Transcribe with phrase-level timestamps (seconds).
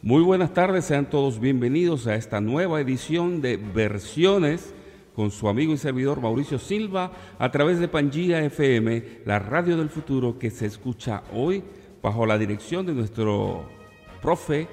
[0.00, 4.72] Muy buenas tardes, sean todos bienvenidos a esta nueva edición de Versiones
[5.12, 9.88] con su amigo y servidor Mauricio Silva a través de Pangía FM, la radio del
[9.88, 11.64] futuro que se escucha hoy
[12.00, 13.68] bajo la dirección de nuestro
[14.22, 14.68] profe,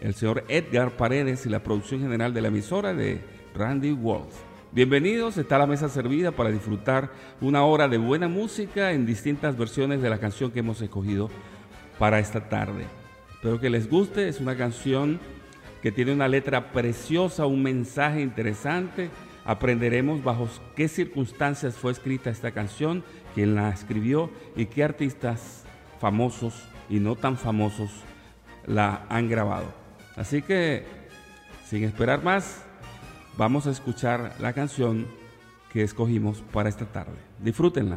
[0.00, 3.20] el señor Edgar Paredes y la producción general de la emisora de
[3.54, 4.34] Randy Wolf.
[4.72, 7.10] Bienvenidos, está la mesa servida para disfrutar
[7.42, 11.28] una hora de buena música en distintas versiones de la canción que hemos escogido
[11.98, 12.99] para esta tarde.
[13.40, 15.18] Espero que les guste, es una canción
[15.80, 19.08] que tiene una letra preciosa, un mensaje interesante.
[19.46, 23.02] Aprenderemos bajo qué circunstancias fue escrita esta canción,
[23.34, 25.64] quién la escribió y qué artistas
[25.98, 27.90] famosos y no tan famosos
[28.66, 29.72] la han grabado.
[30.16, 30.84] Así que,
[31.64, 32.62] sin esperar más,
[33.38, 35.06] vamos a escuchar la canción
[35.72, 37.16] que escogimos para esta tarde.
[37.38, 37.96] Disfrútenla.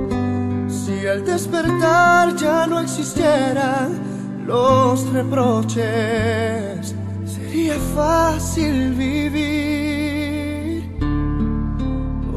[0.91, 3.97] Si al despertar ya no existieran
[4.45, 6.93] los reproches,
[7.25, 10.83] sería fácil vivir.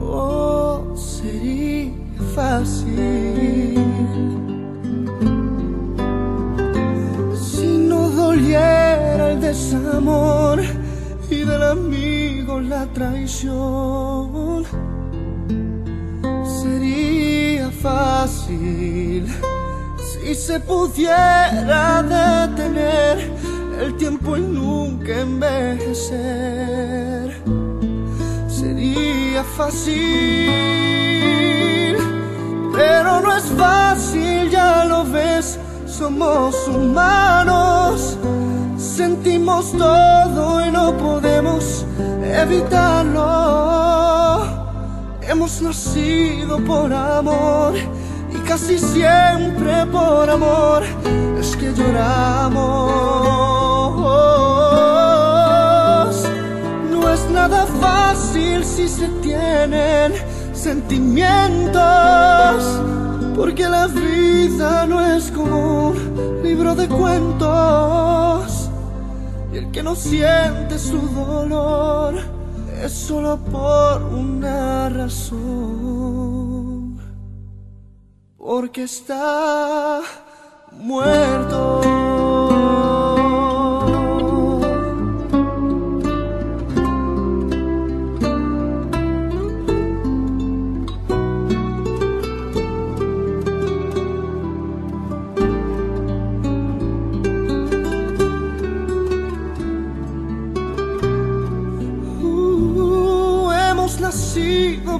[0.01, 1.91] Oh, sería
[2.37, 3.35] fácil.
[9.33, 10.63] el desamor
[11.29, 14.65] y del amigo la traición.
[17.85, 19.29] Fácil
[19.99, 23.31] si se pudiera detener
[23.79, 26.25] el tiempo y nunca envejecer.
[28.49, 30.49] Sería fácil,
[32.73, 38.17] pero no es fácil, ya lo ves somos humanos,
[38.79, 41.85] sentimos todo y no podemos
[42.23, 43.25] evitarlo.
[45.27, 47.75] Hemos nacido por amor
[48.31, 50.83] y casi siempre por amor
[51.41, 52.63] es que lloramos.
[56.91, 60.13] No es nada fácil si se tienen
[60.53, 61.83] sentimientos
[63.35, 68.69] porque la vida no es como un libro de cuentos.
[69.53, 72.34] Y el que no siente su dolor
[72.85, 75.39] es solo por una razón.
[78.37, 80.01] Porque está
[80.73, 82.54] muerto.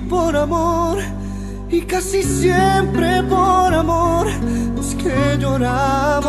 [0.09, 0.99] Por amor
[1.71, 4.27] y casi siempre por amor
[4.79, 6.29] es que lloramos.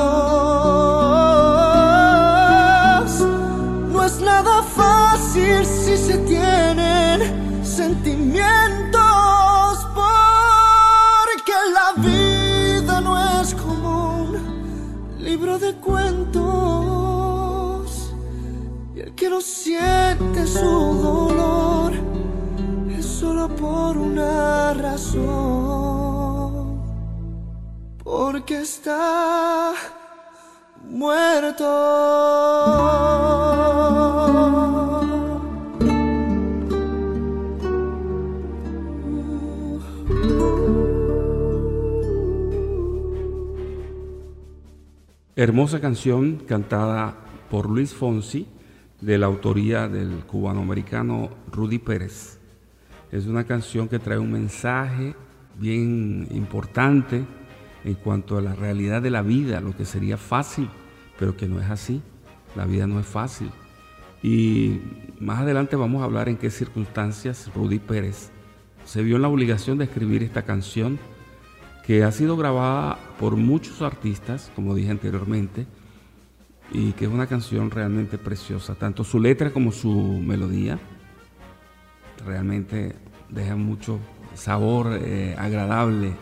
[3.92, 8.44] No es nada fácil si se tienen sentimientos
[9.94, 14.38] porque la vida no es como un
[15.19, 16.44] libro de cuentos
[18.95, 21.75] y el que no siente su dolor
[23.50, 25.21] por una razón,
[28.03, 29.74] porque está
[30.89, 31.65] muerto.
[45.38, 47.13] Hermosa canción cantada
[47.51, 48.47] por Luis Fonsi
[49.01, 52.35] de la autoría del cubanoamericano Rudy Pérez.
[53.16, 55.16] Es una canción que trae un mensaje
[55.58, 57.24] bien importante
[57.86, 60.68] en cuanto a la realidad de la vida, lo que sería fácil,
[61.18, 62.02] pero que no es así.
[62.58, 63.52] La vida no es fácil.
[64.22, 64.82] Y
[65.18, 68.32] más adelante vamos a hablar en qué circunstancias Rudy Pérez
[68.84, 71.00] se vio en la obligación de escribir esta canción
[71.86, 75.68] que ha sido grabada por muchos artistas, como dije anteriormente,
[76.70, 80.82] y que es una canción realmente preciosa, tanto su letra como su melodía
[82.25, 82.95] realmente
[83.30, 84.00] dejan mucho
[84.33, 86.13] sabor eh, agradable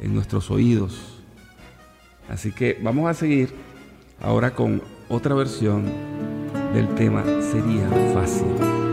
[0.00, 1.22] en nuestros oídos.
[2.28, 3.50] Así que vamos a seguir
[4.20, 5.84] ahora con otra versión
[6.72, 8.87] del tema Sería Fácil.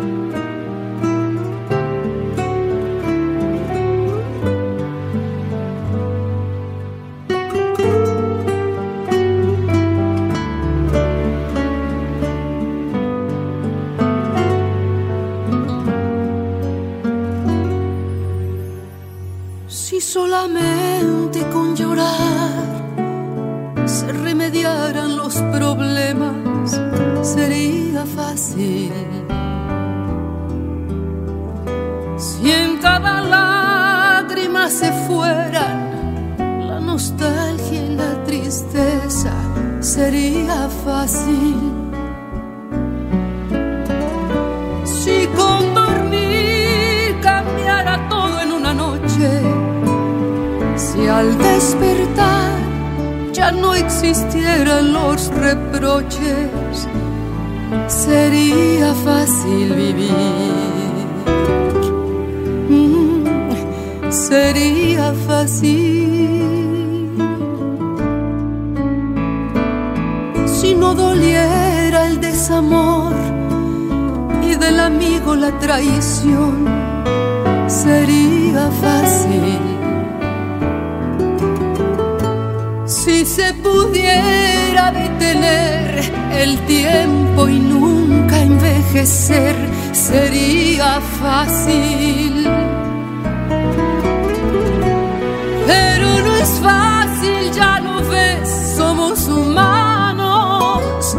[96.46, 98.48] es fácil, ya lo ves,
[98.78, 101.18] somos humanos.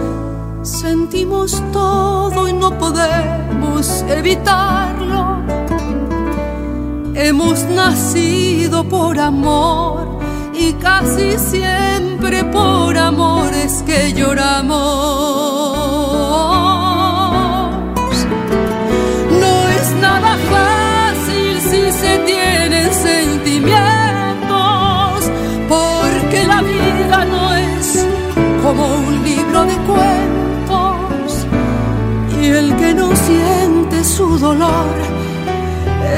[0.63, 5.23] Sentimos todo y no podemos evitarlo.
[7.15, 10.21] Hemos nacido por amor
[10.55, 15.56] y casi siempre por amores que lloramos.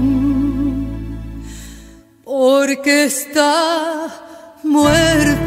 [2.24, 4.08] porque está
[4.64, 5.45] muerto.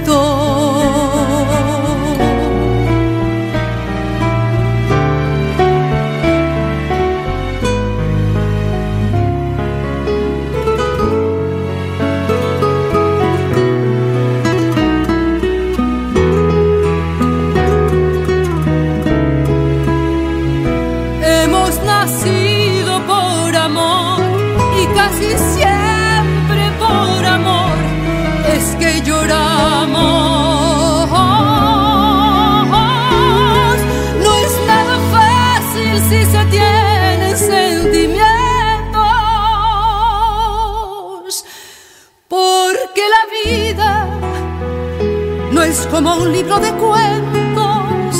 [46.01, 48.15] Como un libro de cuentos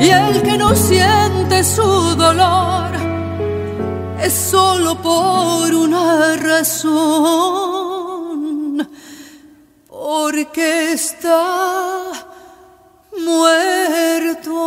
[0.00, 2.90] y el que no siente su dolor
[4.20, 6.88] es solo por una razón,
[9.86, 12.02] porque está
[13.16, 14.58] muerto.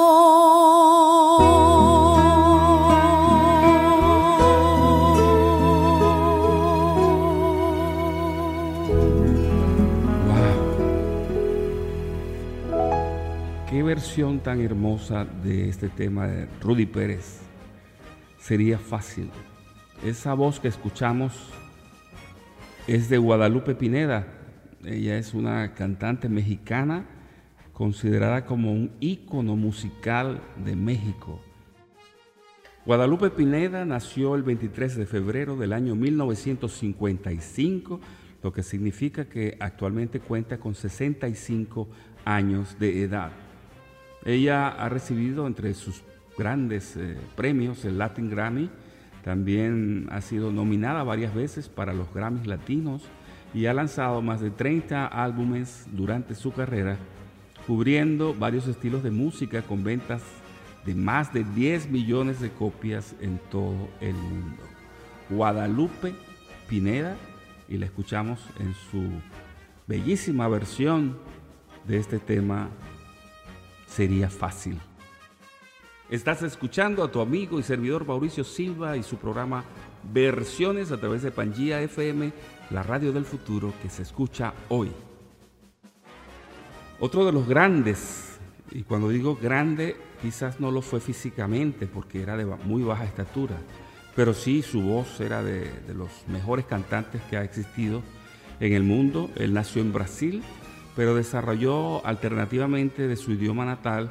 [14.01, 17.41] Versión tan hermosa de este tema de Rudy Pérez
[18.39, 19.29] sería fácil.
[20.03, 21.51] Esa voz que escuchamos
[22.87, 24.25] es de Guadalupe Pineda.
[24.83, 27.05] Ella es una cantante mexicana
[27.73, 31.39] considerada como un ícono musical de México.
[32.87, 37.99] Guadalupe Pineda nació el 23 de febrero del año 1955
[38.41, 41.87] lo que significa que actualmente cuenta con 65
[42.25, 43.31] años de edad.
[44.25, 46.03] Ella ha recibido entre sus
[46.37, 48.69] grandes eh, premios el Latin Grammy,
[49.23, 53.03] también ha sido nominada varias veces para los Grammys latinos
[53.53, 56.97] y ha lanzado más de 30 álbumes durante su carrera,
[57.67, 60.23] cubriendo varios estilos de música con ventas
[60.85, 64.63] de más de 10 millones de copias en todo el mundo.
[65.29, 66.15] Guadalupe
[66.67, 67.15] Pineda,
[67.67, 69.09] y la escuchamos en su
[69.87, 71.17] bellísima versión
[71.87, 72.69] de este tema,
[73.91, 74.79] Sería Fácil.
[76.09, 79.65] Estás escuchando a tu amigo y servidor Mauricio Silva y su programa
[80.13, 82.31] Versiones a través de Pangía FM,
[82.69, 84.91] la radio del futuro que se escucha hoy.
[87.01, 88.39] Otro de los grandes,
[88.71, 93.57] y cuando digo grande, quizás no lo fue físicamente porque era de muy baja estatura,
[94.15, 98.03] pero sí su voz era de, los mejores cantantes que ha existido
[98.61, 99.29] en el mundo.
[99.35, 100.43] Él nació en Brasil,
[100.95, 104.09] pero desarrolló alternativamente de su idioma natal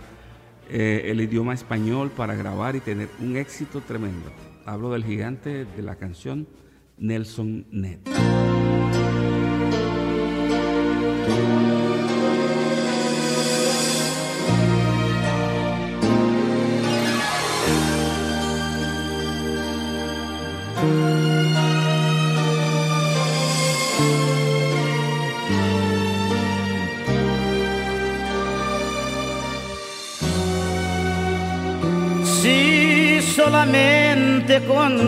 [0.68, 4.30] eh, el idioma español para grabar y tener un éxito tremendo.
[4.64, 6.46] Hablo del gigante de la canción
[6.96, 7.98] Nelson Ned.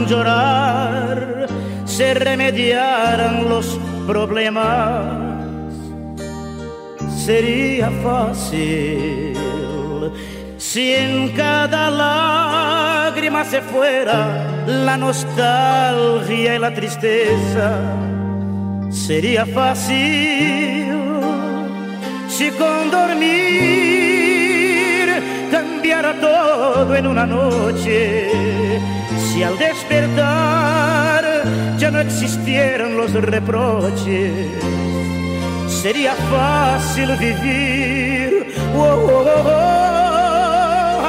[0.06, 1.47] Llorar
[1.85, 5.32] se remediaran los problemas.
[7.25, 9.37] Sería fácil
[10.56, 17.78] si en cada lágrima se fuera la nostalgia y la tristeza.
[18.90, 20.97] Sería fácil
[22.28, 23.52] si con dormir
[25.50, 28.30] cambiara todo en una noche.
[29.32, 31.24] Si al despertar
[31.78, 34.46] ya no existieran los reproches,
[35.68, 38.54] sería fácil vivir.
[38.76, 41.00] Oh, oh, oh,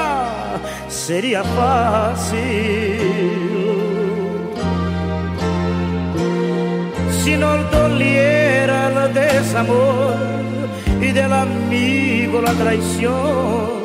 [0.88, 3.02] sería fácil.
[7.26, 10.16] Si no doliera el desamor
[11.02, 13.84] y del amigo la traición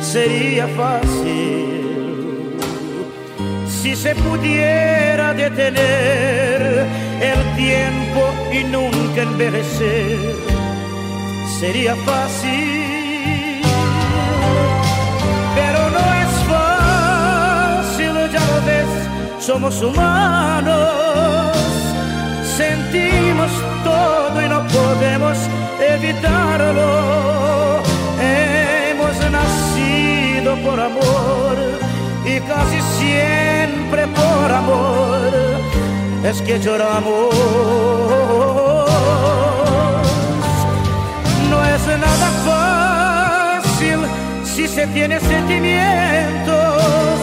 [0.00, 1.75] sería fácil
[3.86, 6.60] si se pudiera detener
[7.30, 10.34] el tiempo y nunca envejecer.
[11.60, 13.62] Sería fácil,
[15.58, 18.92] pero no es fácil, ya lo ves,
[19.38, 21.56] somos humanos,
[22.56, 23.52] sentimos
[23.84, 25.36] todo y no podemos
[25.94, 27.36] evitarlo.
[29.30, 31.75] Nacido por amor
[32.26, 35.30] y casi siempre por amor
[36.24, 37.34] es que lloramos.
[41.50, 44.00] No es nada fácil
[44.44, 47.20] si se tiene sentimientos,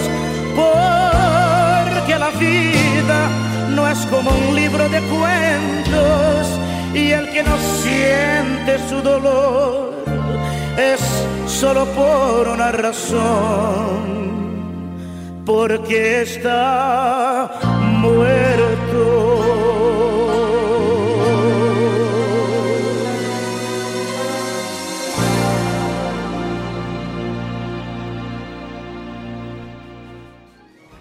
[0.56, 3.30] porque la vida
[3.76, 6.48] no es como un libro de cuentos
[6.94, 9.94] y el que no siente su dolor
[10.78, 11.02] es
[11.48, 14.23] solo por una razón,
[15.46, 17.60] porque está
[18.00, 19.40] muerto.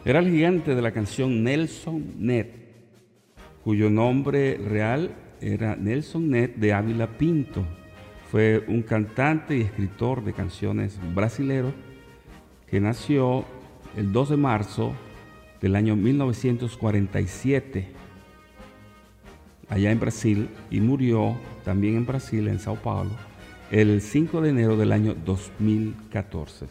[0.04, 2.46] Era el gigante de la canción Nelson Ned,
[3.62, 7.64] cuyo nombre real era Nelson Ned de Ávila Pinto
[8.32, 11.70] fue un cantante y escritor de canciones brasilero
[12.66, 13.44] que nació
[13.96, 14.92] el 2 de marzo
[15.60, 17.88] del año 1947
[19.68, 23.10] allá en Brasil y murió también en Brasil, en Sao Paulo,
[23.70, 26.66] el 5 de enero del año 2014.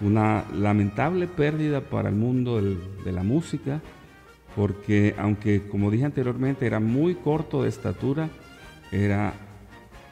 [0.00, 3.80] Una lamentable pérdida para el mundo de la música,
[4.56, 8.28] porque aunque como dije anteriormente era muy corto de estatura,
[8.90, 9.34] era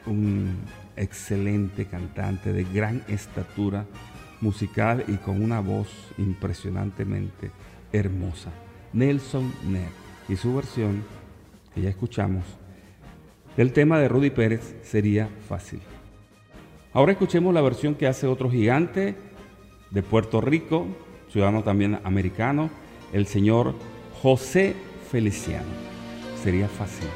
[0.06, 0.58] un
[0.96, 3.86] excelente cantante de gran estatura
[4.42, 7.50] musical y con una voz impresionantemente
[7.92, 8.50] hermosa.
[8.92, 9.88] Nelson Ned
[10.28, 11.02] y su versión
[11.74, 12.44] que ya escuchamos
[13.56, 15.80] del tema de Rudy Pérez sería fácil.
[16.92, 19.14] Ahora escuchemos la versión que hace otro gigante
[19.90, 20.86] de Puerto Rico,
[21.30, 22.70] ciudadano también americano,
[23.12, 23.74] el señor
[24.22, 24.74] José
[25.10, 25.68] Feliciano.
[26.42, 27.08] sería fácil.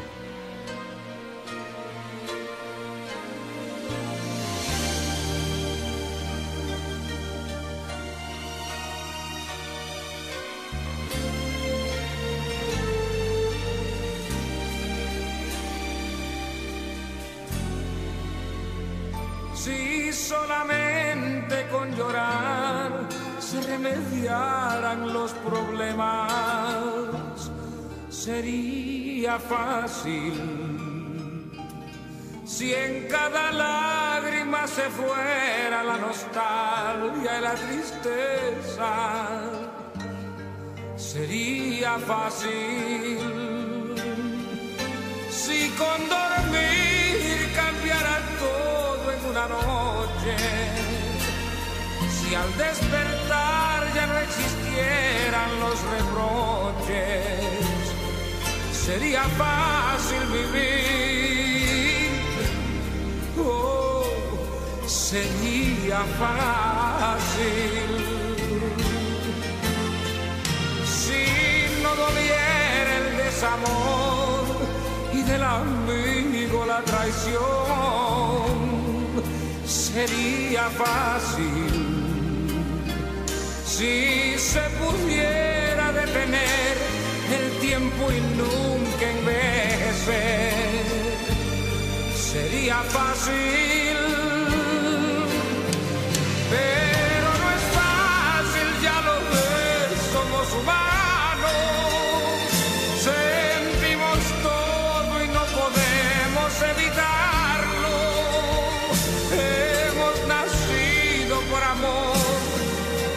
[32.45, 38.93] Si en cada lágrima se fuera la nostalgia y la tristeza,
[40.97, 43.19] sería fácil.
[45.31, 50.37] Si con dormir cambiara todo en una noche,
[52.11, 57.66] si al despertar ya no existieran los reproches,
[58.87, 62.11] sería fácil vivir.
[63.37, 64.05] Oh,
[64.87, 67.91] sería fácil.
[70.99, 71.23] Si
[71.83, 74.45] no doliera el desamor
[75.13, 77.41] y del amigo la traición,
[79.67, 81.73] sería fácil.
[83.67, 86.66] Si se pudiera detener
[87.33, 90.53] el tiempo y nunca envejecer,
[92.15, 93.97] sería fácil.
[96.51, 101.53] Pero no es fácil, ya lo ves, somos humanos.
[103.09, 107.95] Sentimos todo y no podemos evitarlo.
[109.33, 112.17] Hemos nacido por amor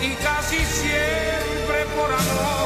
[0.01, 2.58] y casi siempre por amores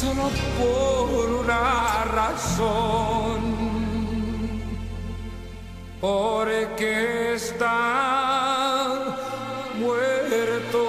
[0.00, 0.30] solo
[0.60, 3.40] por una razón.
[6.00, 9.16] Porque está
[9.76, 10.84] muerto.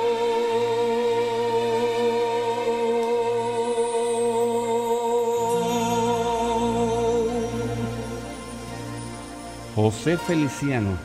[9.75, 10.97] José Feliciano,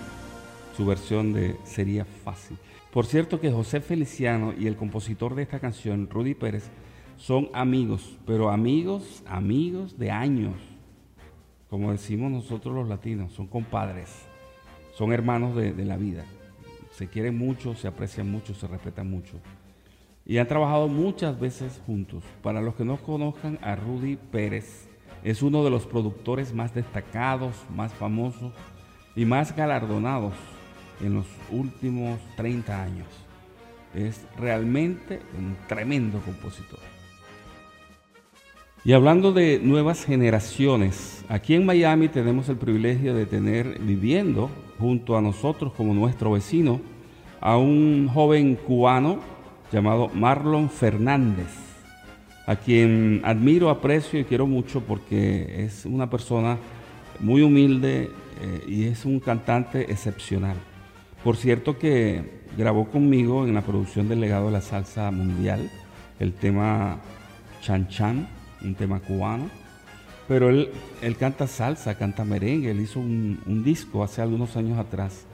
[0.76, 2.58] su versión de Sería Fácil.
[2.92, 6.64] Por cierto que José Feliciano y el compositor de esta canción, Rudy Pérez,
[7.16, 10.54] son amigos, pero amigos, amigos de años.
[11.70, 14.26] Como decimos nosotros los latinos, son compadres,
[14.94, 16.24] son hermanos de, la vida.
[16.92, 19.40] Se quieren mucho, se aprecian mucho, se respetan mucho.
[20.26, 22.22] Y han trabajado muchas veces juntos.
[22.42, 24.88] Para los que no conozcan a Rudy Pérez,
[25.24, 28.52] es uno de los productores más destacados, más famosos
[29.16, 30.34] y más galardonados
[31.00, 33.08] en los últimos 30 años.
[33.94, 36.93] Es realmente un tremendo compositor.
[38.86, 45.16] Y hablando de nuevas generaciones, aquí en Miami tenemos el privilegio de tener viviendo junto
[45.16, 46.82] a nosotros como nuestro vecino
[47.40, 49.20] a un joven cubano
[49.72, 51.48] llamado Marlon Fernández,
[52.44, 56.58] a quien admiro, aprecio y quiero mucho porque es una persona
[57.20, 58.10] muy humilde
[58.42, 60.58] eh, y es un cantante excepcional.
[61.22, 65.70] Por cierto que grabó conmigo en la producción del legado de la salsa mundial
[66.20, 66.98] el tema
[67.62, 68.28] Chan Chan,
[68.64, 69.48] un tema cubano.
[70.26, 70.70] Pero él,
[71.02, 75.26] él canta salsa, canta merengue, él hizo un, un disco hace algunos años atrás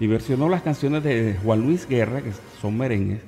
[0.00, 3.20] y versionó las canciones de Juan Luis Guerra, que son merengues,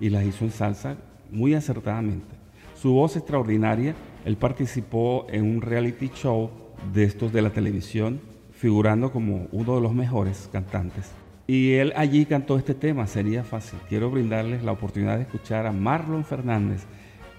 [0.00, 0.96] y las hizo en salsa
[1.30, 2.34] muy acertadamente.
[2.74, 6.50] Su voz extraordinaria, él participó en un reality show
[6.92, 8.20] de estos de la televisión,
[8.52, 11.12] figurando como uno de los mejores cantantes.
[11.46, 13.78] Y él allí cantó este tema, sería fácil.
[13.88, 16.84] Quiero brindarles la oportunidad de escuchar a Marlon Fernández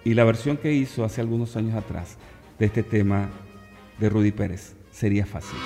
[0.03, 2.17] y la versión que hizo hace algunos años atrás
[2.57, 3.29] de este tema
[3.99, 5.57] de Rudy Pérez, sería fácil.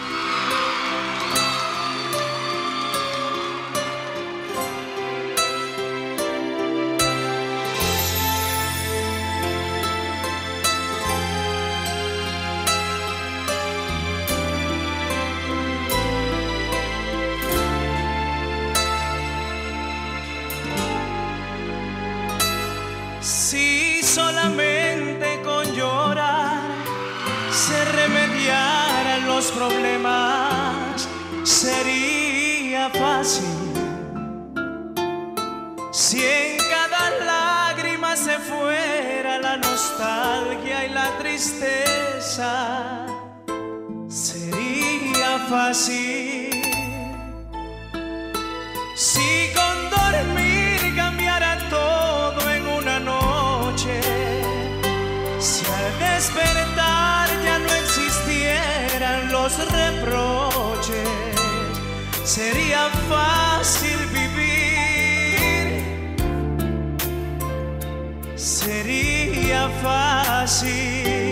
[70.74, 71.23] Fácil.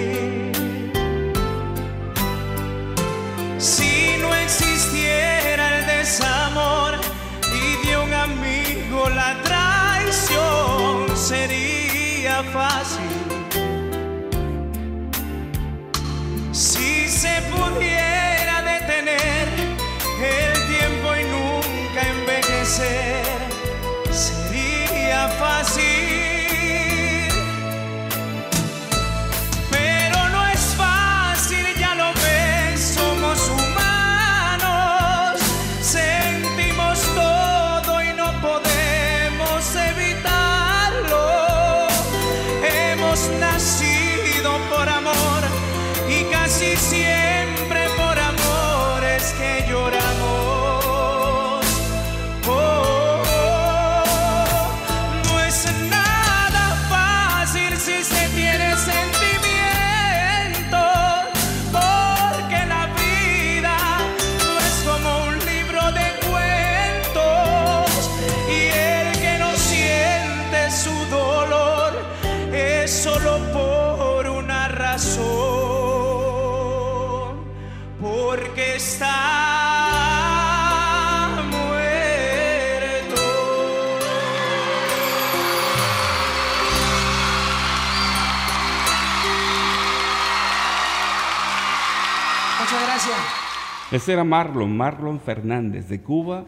[93.91, 96.45] Ese era Marlon, Marlon Fernández de Cuba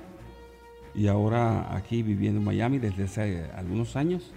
[0.95, 4.31] y ahora aquí viviendo en Miami desde hace algunos años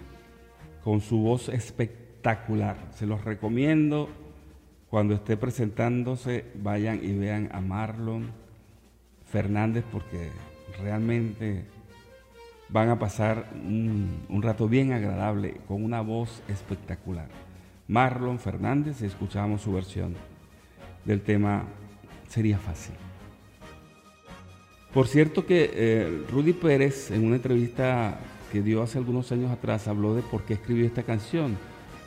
[0.82, 2.76] con su voz espectacular.
[2.96, 4.08] Se los recomiendo
[4.90, 8.32] cuando esté presentándose, vayan y vean a Marlon
[9.24, 10.30] Fernández porque
[10.82, 11.64] realmente
[12.70, 17.28] van a pasar un, un rato bien agradable con una voz espectacular.
[17.86, 20.16] Marlon Fernández, escuchamos su versión
[21.04, 21.66] del tema
[22.28, 22.94] Sería fácil.
[24.92, 28.18] Por cierto que eh, Rudy Pérez en una entrevista
[28.50, 31.56] que dio hace algunos años atrás habló de por qué escribió esta canción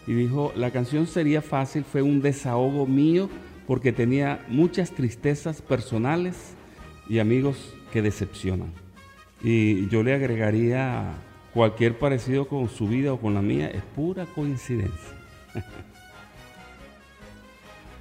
[0.08, 3.29] y dijo, la canción Sería fácil fue un desahogo mío
[3.67, 6.55] porque tenía muchas tristezas personales
[7.08, 8.73] y amigos que decepcionan.
[9.43, 11.13] Y yo le agregaría
[11.53, 15.15] cualquier parecido con su vida o con la mía es pura coincidencia.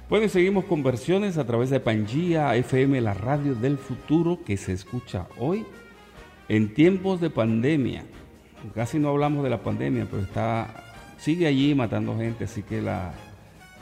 [0.09, 4.57] Bueno, y seguimos con versiones a través de Pangía FM, la radio del futuro que
[4.57, 5.67] se escucha hoy
[6.47, 8.05] en tiempos de pandemia.
[8.73, 10.83] Casi no hablamos de la pandemia, pero está
[11.19, 13.13] sigue allí matando gente, así que la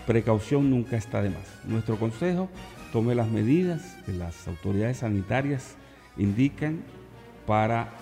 [0.06, 1.64] precaución nunca está de más.
[1.64, 2.50] Nuestro consejo,
[2.92, 5.78] tome las medidas que las autoridades sanitarias
[6.18, 6.82] indican
[7.46, 7.94] para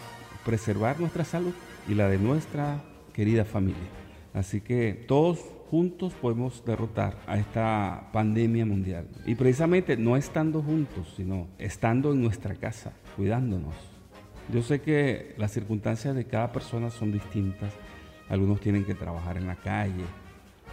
[0.43, 1.53] preservar nuestra salud
[1.87, 2.81] y la de nuestra
[3.13, 3.87] querida familia.
[4.33, 5.37] Así que todos
[5.75, 9.09] juntos podemos derrotar a esta pandemia mundial.
[9.25, 13.75] Y precisamente no estando juntos, sino estando en nuestra casa, cuidándonos.
[14.53, 17.73] Yo sé que las circunstancias de cada persona son distintas.
[18.29, 20.05] Algunos tienen que trabajar en la calle.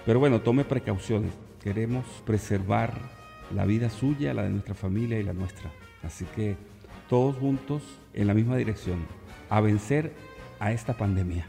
[0.07, 1.33] Pero bueno, tome precauciones.
[1.61, 2.93] Queremos preservar
[3.53, 5.73] la vida suya, la de nuestra familia y la nuestra.
[6.05, 6.55] Así que
[7.09, 7.83] todos juntos
[8.15, 9.05] en la misma dirección,
[9.51, 10.13] a vencer
[10.61, 11.49] a esta pandemia.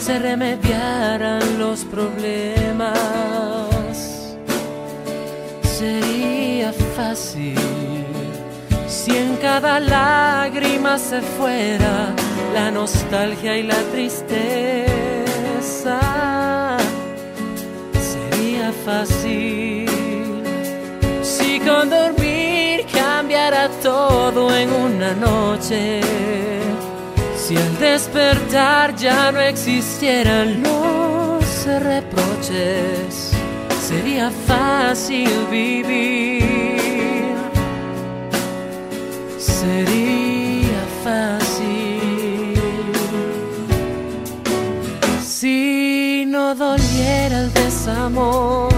[0.00, 2.98] Se remediaran los problemas,
[5.62, 7.56] sería fácil.
[8.88, 12.14] Si en cada lágrima se fuera
[12.54, 14.40] la nostalgia y la tristeza,
[18.10, 19.88] sería fácil.
[21.22, 26.00] Si con dormir cambiara todo en una noche,
[27.50, 33.32] si al despertar ya no existieran los reproches,
[33.88, 37.34] sería fácil vivir.
[39.36, 42.54] sería fácil
[45.26, 48.72] si no doliera el desamor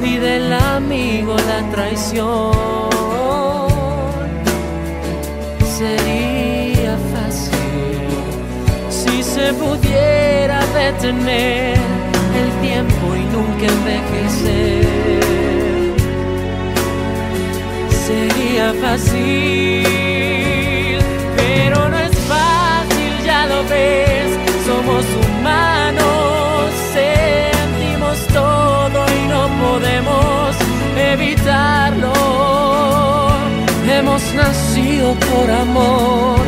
[0.00, 2.54] ni del amigo la traición.
[5.76, 6.23] Sería
[9.34, 11.76] se pudiera detener
[12.40, 14.86] el tiempo y nunca envejecer.
[18.06, 19.84] Sería fácil,
[21.36, 24.30] pero no es fácil, ya lo ves,
[24.68, 26.70] somos humanos,
[27.00, 30.48] sentimos todo y no podemos
[31.12, 32.14] evitarlo.
[33.96, 36.44] Hemos nacido por amor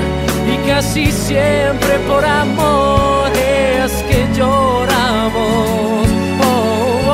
[0.53, 1.76] y casi siempre
[2.07, 6.09] por amor es que lloramos.
[6.41, 7.11] Oh,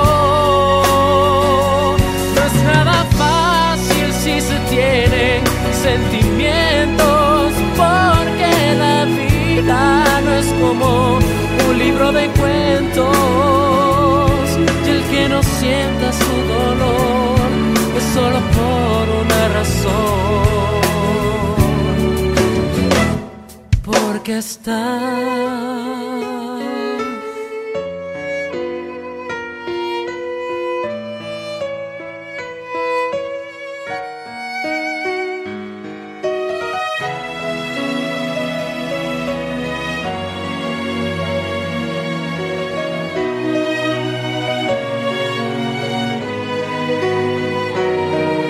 [0.75, 1.97] oh.
[2.35, 11.19] No es nada fácil si se tienen sentimientos, porque la vida no es como
[11.69, 13.17] un libro de cuentos.
[14.87, 16.52] Y el que no sienta su
[24.43, 24.83] Está.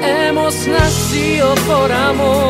[0.02, 2.41] Hemos nacido por amor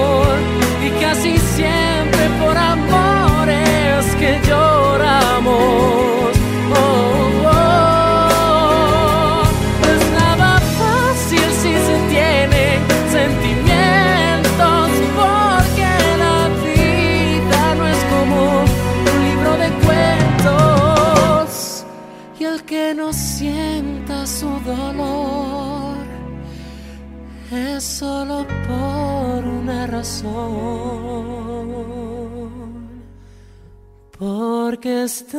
[34.18, 35.38] porque está.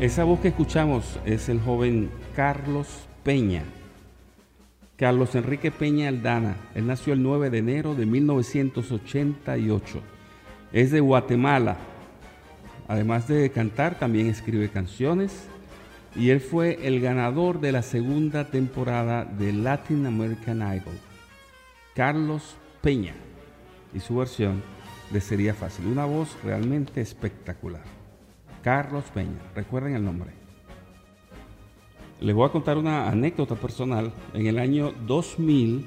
[0.00, 2.86] Esa voz que escuchamos es el joven Carlos
[3.24, 3.64] Peña.
[4.96, 6.56] Carlos Enrique Peña Aldana.
[6.74, 10.17] Él nació el 9 de enero de 1988.
[10.72, 11.76] Es de Guatemala.
[12.88, 15.46] Además de cantar, también escribe canciones.
[16.14, 20.98] Y él fue el ganador de la segunda temporada de Latin American Idol.
[21.94, 23.14] Carlos Peña.
[23.94, 24.62] Y su versión
[25.10, 25.86] de Sería Fácil.
[25.86, 27.82] Una voz realmente espectacular.
[28.62, 29.38] Carlos Peña.
[29.54, 30.32] Recuerden el nombre.
[32.20, 34.12] Les voy a contar una anécdota personal.
[34.34, 35.86] En el año 2000,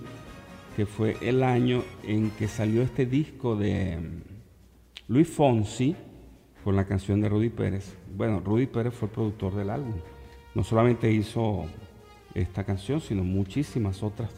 [0.75, 3.99] que fue el año en que salió este disco de
[5.12, 5.93] Luis Fonsi
[6.63, 7.97] con la canción de Rudy Pérez.
[8.15, 9.95] Bueno, Rudy Pérez fue el productor del álbum.
[10.56, 11.65] No solamente hizo
[12.34, 14.30] esta canción, sino muchísimas otras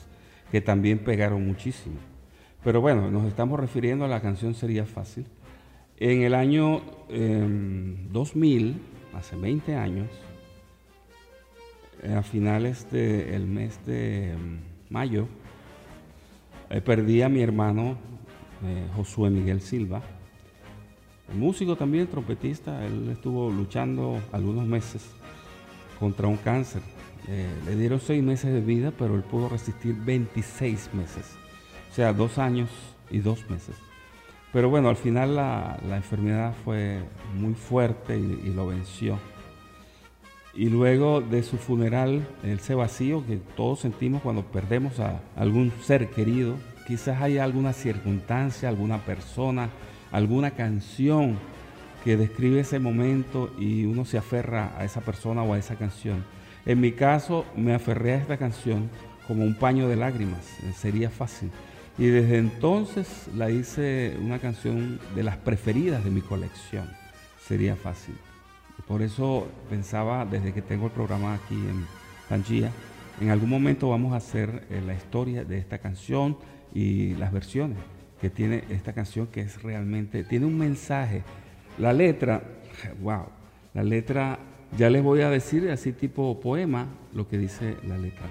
[0.51, 1.97] que también pegaron muchísimo.
[2.63, 5.27] Pero bueno, nos estamos refiriendo a la canción Sería Fácil.
[5.97, 8.75] En el año em, 2000,
[9.13, 10.09] hace 20 años,
[12.17, 15.27] a finales del mes de mm, mayo,
[16.71, 17.95] eh, perdí a mi hermano
[18.65, 20.01] eh, Josué Miguel Silva,
[21.31, 22.85] músico también, trompetista.
[22.85, 25.03] Él estuvo luchando algunos meses
[25.99, 26.81] contra un cáncer.
[27.27, 31.37] Eh, le dieron seis meses de vida, pero él pudo resistir 26 meses,
[31.89, 32.69] o sea, dos años
[33.09, 33.75] y dos meses.
[34.51, 36.99] Pero bueno, al final la, la enfermedad fue
[37.33, 39.17] muy fuerte y, y lo venció.
[40.53, 46.09] Y luego de su funeral, ese vacío que todos sentimos cuando perdemos a algún ser
[46.09, 46.55] querido,
[46.85, 49.69] quizás haya alguna circunstancia, alguna persona,
[50.13, 51.37] alguna canción
[52.03, 56.23] que describe ese momento y uno se aferra a esa persona o a esa canción.
[56.65, 58.89] En mi caso, me aferré a esta canción
[59.27, 60.45] como un paño de lágrimas,
[60.77, 61.49] sería fácil.
[61.97, 66.89] Y desde entonces la hice una canción de las preferidas de mi colección,
[67.45, 68.15] sería fácil.
[68.87, 71.85] Por eso pensaba, desde que tengo el programa aquí en
[72.29, 72.69] Pangía,
[73.19, 76.37] en algún momento vamos a hacer eh, la historia de esta canción
[76.73, 77.77] y las versiones
[78.23, 81.23] que tiene esta canción, que es realmente, tiene un mensaje.
[81.77, 82.41] La letra,
[83.01, 83.25] wow,
[83.73, 84.39] la letra,
[84.77, 88.27] ya les voy a decir así tipo poema lo que dice la letra.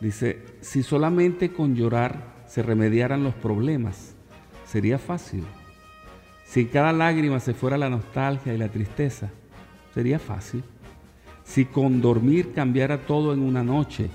[0.00, 4.14] Dice, si solamente con llorar se remediaran los problemas,
[4.64, 5.44] sería fácil.
[6.46, 9.28] Si cada lágrima se fuera la nostalgia y la tristeza,
[9.92, 10.64] sería fácil.
[11.44, 14.08] Si con dormir cambiara todo en una noche,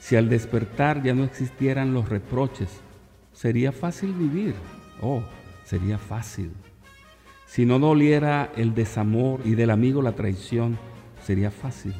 [0.00, 2.83] si al despertar ya no existieran los reproches,
[3.34, 4.54] sería fácil vivir.
[5.02, 5.22] Oh,
[5.64, 6.52] sería fácil.
[7.46, 10.78] Si no doliera el desamor y del amigo la traición,
[11.22, 11.94] sería fácil.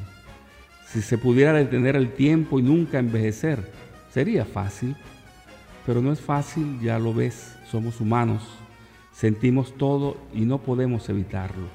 [0.87, 3.71] Si se pudiera detener el tiempo y nunca envejecer,
[4.11, 4.95] sería fácil.
[5.85, 8.41] Pero no es fácil, ya lo ves, somos humanos,
[9.13, 11.67] sentimos todo y no podemos evitarlo.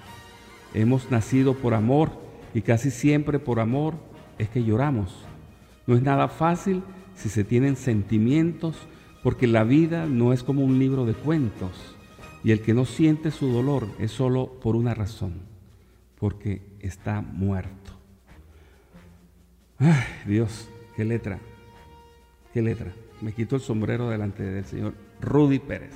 [0.74, 2.10] Hemos nacido por amor
[2.52, 3.94] y casi siempre por amor
[4.38, 5.24] es que lloramos.
[5.86, 6.82] No es nada fácil
[7.14, 8.76] si se tienen sentimientos
[9.22, 11.96] porque la vida no es como un libro de cuentos
[12.42, 15.34] y el que no siente su dolor es solo por una razón,
[16.18, 17.92] porque está muerto.
[19.78, 21.38] Ay, Dios, qué letra,
[22.52, 22.92] qué letra.
[23.20, 25.94] Me quito el sombrero delante del señor Rudy Pérez,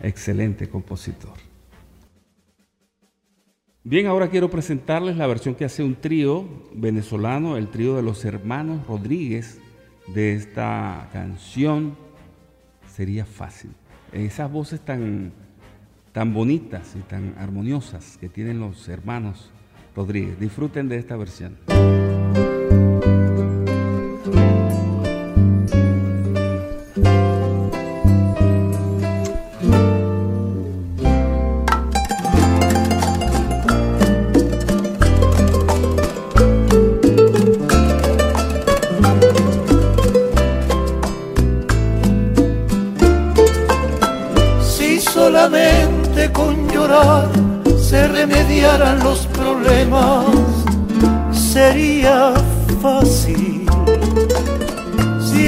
[0.00, 1.34] excelente compositor.
[3.82, 8.26] Bien, ahora quiero presentarles la versión que hace un trío venezolano, el trío de los
[8.26, 9.58] hermanos Rodríguez,
[10.08, 11.96] de esta canción.
[13.00, 13.70] Sería fácil.
[14.12, 15.32] Esas voces tan,
[16.12, 19.50] tan bonitas y tan armoniosas que tienen los hermanos
[19.96, 20.38] Rodríguez.
[20.38, 21.56] Disfruten de esta versión.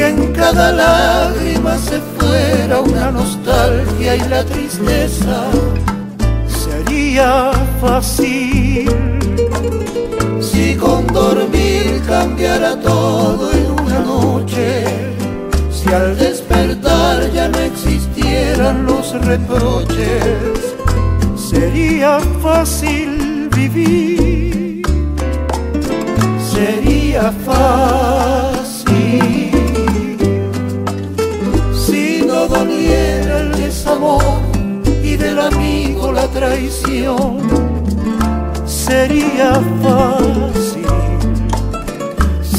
[0.05, 5.45] En cada lágrima se fuera una nostalgia y la tristeza,
[6.49, 8.91] sería fácil.
[10.41, 14.85] Si con dormir cambiara todo en una noche,
[15.71, 20.75] si al despertar ya no existieran los reproches,
[21.37, 24.83] sería fácil vivir.
[26.53, 28.52] Sería fácil
[35.03, 37.39] y del amigo la traición.
[38.67, 40.83] Sería fácil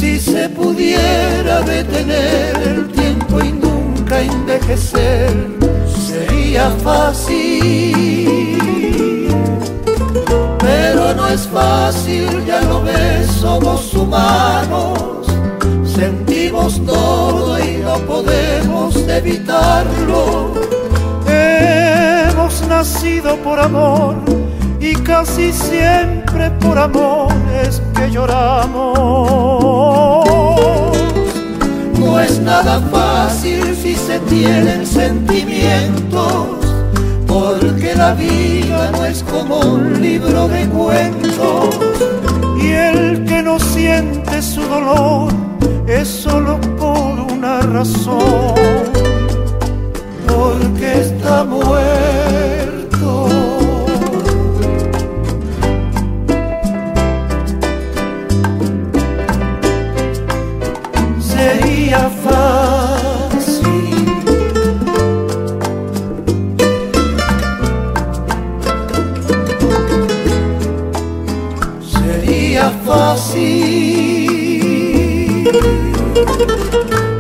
[0.04, 5.32] si se pudiera detener el tiempo y nunca envejecer,
[6.08, 8.58] sería fácil.
[10.60, 15.26] Pero no es fácil, ya lo ves, somos humanos,
[15.86, 20.83] sentimos todo y no podemos evitarlo.
[22.76, 24.16] Nacido por amor
[24.80, 27.32] y casi siempre por amor
[27.64, 28.98] es que lloramos.
[32.00, 36.48] No es nada fácil si se tienen sentimientos,
[37.28, 41.80] porque la vida no es como un libro de cuentos.
[42.60, 45.32] Y el que no siente su dolor
[45.88, 48.56] es solo por una razón,
[50.28, 52.63] porque está muerto.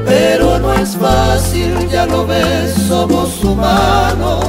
[0.06, 4.46] Pero no es fácil, ya lo ves, somos humanos.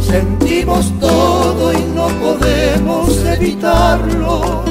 [0.00, 4.64] Sentimos todo y no podemos evitarlo.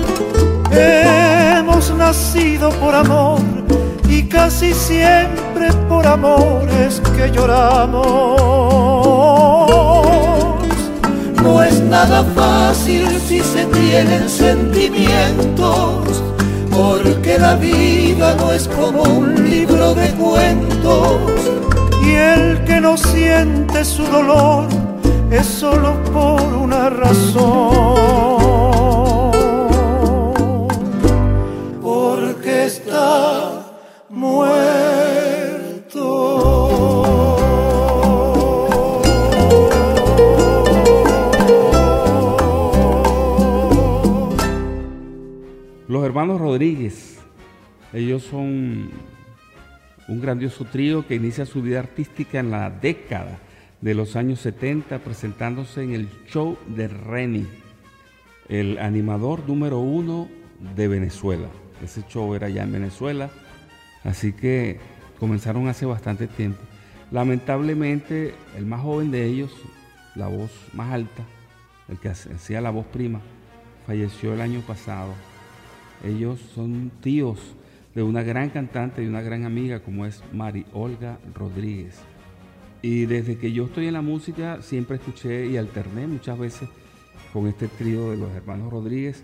[0.72, 3.40] Hemos nacido por amor
[4.10, 8.89] y casi siempre por amor es que lloramos.
[11.44, 16.24] No es nada fácil si se tienen sentimientos,
[16.70, 21.18] porque la vida no es como un libro de cuentos.
[22.06, 24.68] Y el que no siente su dolor
[25.32, 28.00] es solo por una razón
[31.82, 33.64] porque está
[34.10, 34.79] muerto.
[46.10, 47.20] Hermanos Rodríguez,
[47.94, 48.90] ellos son
[50.08, 53.38] un grandioso trío que inicia su vida artística en la década
[53.80, 57.46] de los años 70 presentándose en el show de Reni,
[58.48, 60.28] el animador número uno
[60.76, 61.48] de Venezuela.
[61.84, 63.30] Ese show era ya en Venezuela,
[64.04, 64.80] así que
[65.20, 66.64] comenzaron hace bastante tiempo.
[67.12, 69.52] Lamentablemente, el más joven de ellos,
[70.16, 71.22] la voz más alta,
[71.88, 73.22] el que hacía la voz prima,
[73.86, 75.14] falleció el año pasado.
[76.04, 77.56] Ellos son tíos
[77.96, 82.00] de una gran cantante y una gran amiga como es Mari Olga Rodríguez.
[82.82, 86.70] Y desde que yo estoy en la música siempre escuché y alterné muchas veces
[87.34, 89.24] con este trío de los hermanos Rodríguez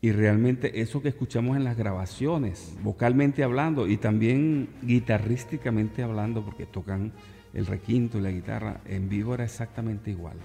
[0.00, 6.66] y realmente eso que escuchamos en las grabaciones, vocalmente hablando y también guitarrísticamente hablando, porque
[6.66, 7.12] tocan
[7.54, 10.36] el requinto y la guitarra, en vivo era exactamente igual.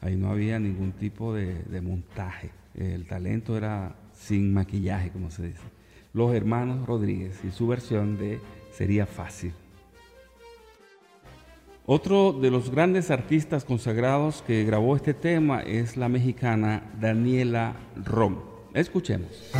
[0.00, 2.50] Ahí no había ningún tipo de, de montaje.
[2.74, 5.62] El talento era sin maquillaje, como se dice.
[6.12, 8.40] Los hermanos Rodríguez y su versión de
[8.72, 9.52] Sería Fácil.
[11.84, 18.38] Otro de los grandes artistas consagrados que grabó este tema es la mexicana Daniela Rom.
[18.74, 19.52] Escuchemos.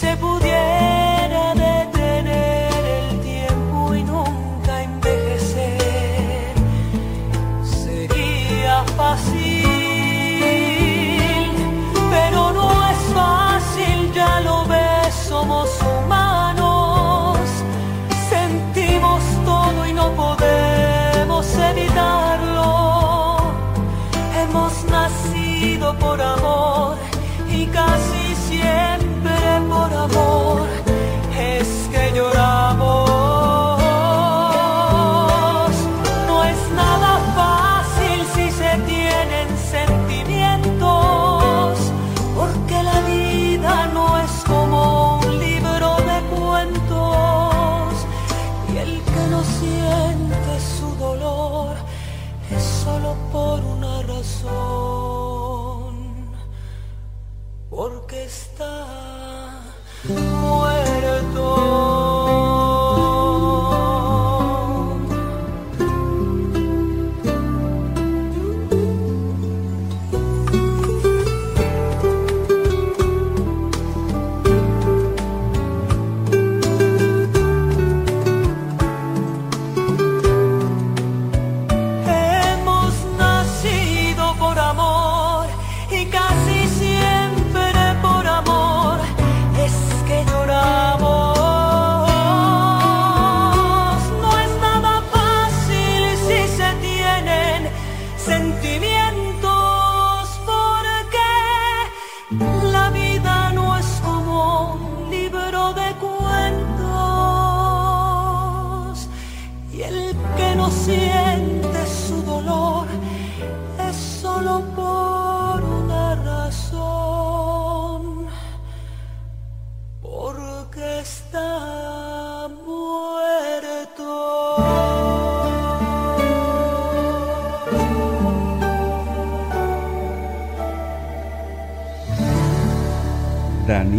[0.00, 0.49] Si se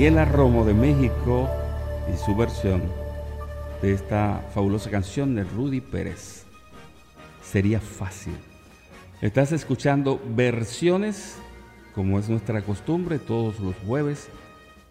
[0.01, 1.47] Daniela Romo de México
[2.11, 2.81] y su versión
[3.83, 6.47] de esta fabulosa canción de Rudy Pérez.
[7.43, 8.33] Sería fácil.
[9.21, 11.37] Estás escuchando versiones,
[11.93, 14.29] como es nuestra costumbre, todos los jueves,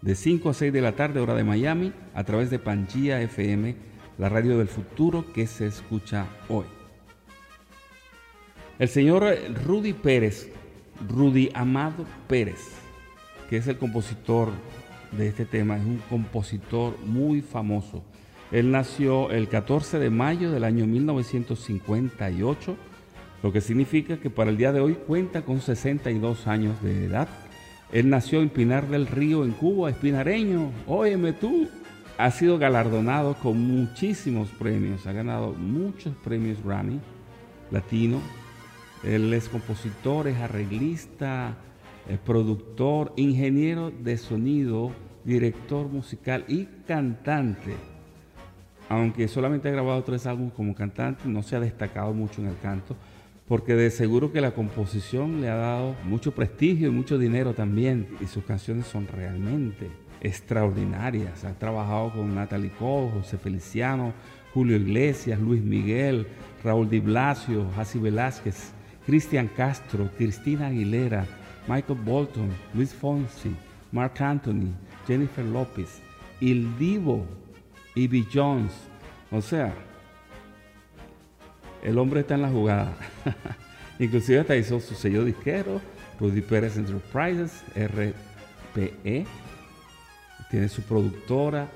[0.01, 3.75] de 5 a 6 de la tarde, hora de Miami, a través de Pangía FM,
[4.17, 6.67] la radio del futuro que se escucha hoy.
[8.79, 9.25] El señor
[9.65, 10.49] Rudy Pérez,
[11.09, 12.61] Rudy Amado Pérez,
[13.49, 14.53] que es el compositor
[15.11, 18.03] de este tema, es un compositor muy famoso.
[18.51, 22.75] Él nació el 14 de mayo del año 1958
[23.43, 27.27] lo que significa que para el día de hoy cuenta con 62 años de edad.
[27.91, 30.71] Él nació en Pinar del Río, en Cuba, espinareño.
[30.87, 31.67] Óyeme tú,
[32.17, 36.99] ha sido galardonado con muchísimos premios, ha ganado muchos premios Grammy
[37.71, 38.21] latino.
[39.03, 41.57] Él es compositor, es arreglista,
[42.09, 44.91] es productor, ingeniero de sonido,
[45.23, 47.75] director musical y cantante.
[48.89, 52.57] Aunque solamente ha grabado tres álbumes como cantante, no se ha destacado mucho en el
[52.59, 52.95] canto
[53.51, 58.07] porque de seguro que la composición le ha dado mucho prestigio y mucho dinero también,
[58.21, 59.89] y sus canciones son realmente
[60.21, 61.43] extraordinarias.
[61.43, 64.13] Ha trabajado con Natalie Cole, José Feliciano,
[64.53, 66.27] Julio Iglesias, Luis Miguel,
[66.63, 68.71] Raúl Di Blasio, Jassi Velázquez,
[69.05, 71.25] Cristian Castro, Cristina Aguilera,
[71.67, 73.55] Michael Bolton, Luis Fonsi,
[73.91, 74.73] Mark Anthony,
[75.07, 76.01] Jennifer López,
[76.39, 77.25] Il Divo,
[77.95, 78.71] Ivy Jones.
[79.31, 79.73] O sea,
[81.83, 82.93] el hombre está en la jugada.
[83.99, 85.79] Inclusive hasta hizo su sello disquero,
[86.19, 89.25] Rudy Pérez Enterprises, RPE.
[90.49, 91.67] Tiene su productora.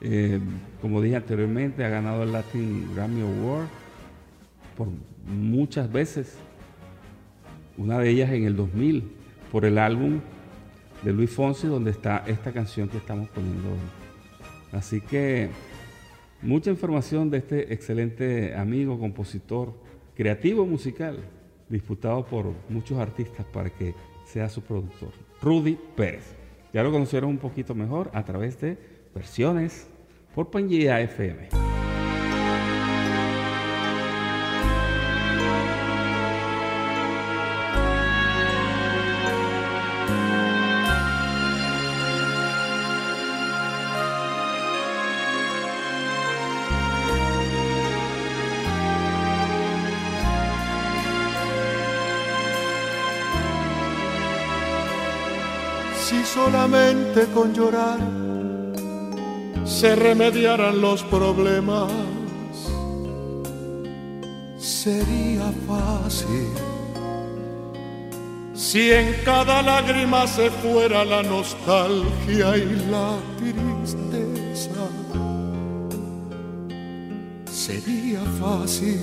[0.00, 0.38] Eh,
[0.80, 3.66] como dije anteriormente, ha ganado el Latin Grammy Award
[4.76, 4.88] por
[5.26, 6.38] muchas veces.
[7.78, 9.10] Una de ellas en el 2000,
[9.50, 10.20] por el álbum
[11.02, 13.78] de Luis Fonsi, donde está esta canción que estamos poniendo hoy.
[14.72, 15.48] Así que
[16.40, 19.74] Mucha información de este excelente amigo, compositor,
[20.14, 21.18] creativo musical,
[21.68, 23.92] disputado por muchos artistas para que
[24.24, 25.10] sea su productor,
[25.42, 26.36] Rudy Pérez.
[26.72, 28.78] Ya lo conocieron un poquito mejor a través de
[29.12, 29.88] versiones
[30.32, 31.67] por Pangea FM.
[57.34, 57.98] Con llorar
[59.64, 61.90] se remediaran los problemas.
[64.58, 66.48] Sería fácil
[68.54, 74.84] si en cada lágrima se fuera la nostalgia y la tristeza.
[77.50, 79.00] Sería fácil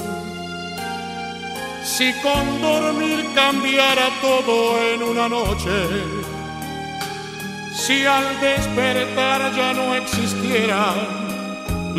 [1.84, 6.25] si con dormir cambiara todo en una noche
[7.86, 10.96] si al despertar ya no existieran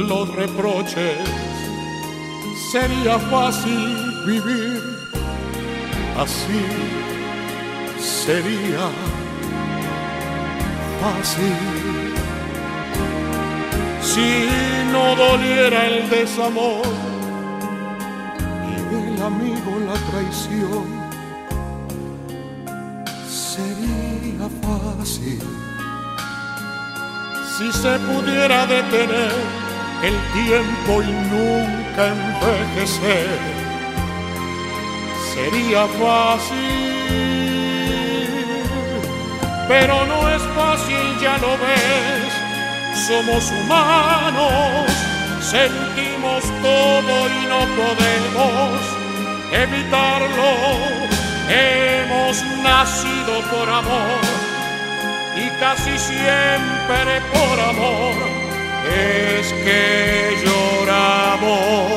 [0.09, 1.17] los reproches,
[2.73, 4.83] sería fácil vivir
[6.19, 6.65] así,
[8.01, 8.89] sería
[11.01, 11.57] fácil.
[14.03, 14.49] Si
[14.91, 16.85] no doliera el desamor
[18.71, 20.87] y del amigo la traición,
[23.29, 25.67] sería fácil
[27.57, 29.33] si se pudiera detener
[30.03, 33.39] el tiempo y nunca envejecer,
[35.33, 36.57] sería fácil,
[39.69, 42.31] pero no es fácil, ya lo ves,
[43.07, 44.91] somos humanos,
[45.41, 48.81] sentimos todo y no podemos
[49.51, 50.51] evitarlo,
[51.49, 54.36] hemos nacido por amor
[55.61, 58.15] casi siempre por amor
[58.89, 61.91] es que lloramos.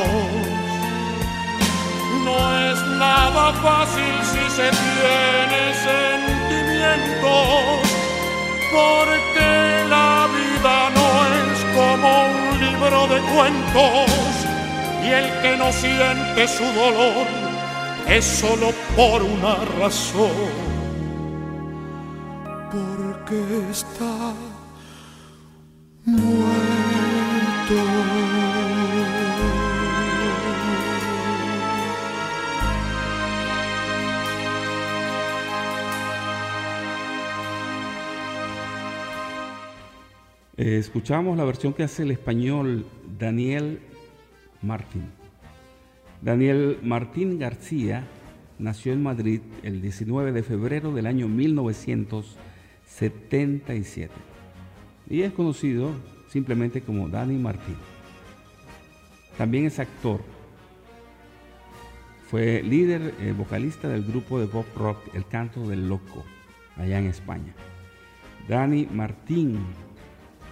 [2.24, 2.38] No
[2.72, 7.80] es nada fácil si se tiene sentimientos,
[8.72, 9.52] porque
[9.90, 14.10] la vida no es como un libro de cuentos
[15.04, 17.28] y el que no siente su dolor
[18.08, 20.69] es solo por una razón
[40.58, 42.88] Eh, escuchamos la versión que hace el español
[43.20, 43.82] Daniel
[44.64, 45.04] Martín.
[46.24, 48.04] Daniel Martín García
[48.58, 51.28] nació en Madrid el 19 de febrero del año
[53.00, 54.12] 1977
[55.10, 55.92] y es conocido
[56.28, 57.78] simplemente como Dani Martín.
[59.38, 60.22] También es actor.
[62.30, 66.24] Fue líder eh, vocalista del grupo de pop rock El Canto del Loco,
[66.78, 67.54] allá en España.
[68.48, 69.60] Dani Martín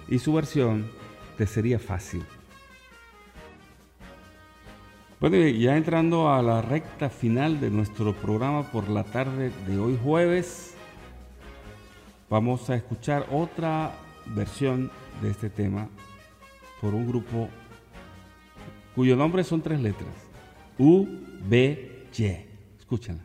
[0.07, 0.89] y su versión
[1.37, 2.23] Te Sería Fácil.
[5.19, 9.99] Bueno, ya entrando a la recta final de nuestro programa por la tarde de hoy
[10.01, 10.76] jueves,
[12.29, 13.93] vamos a escuchar otra
[14.25, 15.89] versión de este tema
[16.81, 17.49] por un grupo
[18.95, 20.09] cuyo nombre son tres letras,
[20.77, 21.07] U,
[21.47, 22.25] B, Y.
[22.79, 23.19] Escúchala.